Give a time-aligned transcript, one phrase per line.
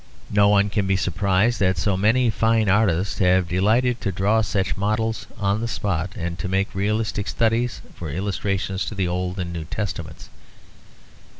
[0.31, 4.75] No one can be surprised that so many fine artists have delighted to draw such
[4.75, 9.53] models on the spot, and to make realistic studies for illustrations to the Old and
[9.53, 10.29] New Testaments.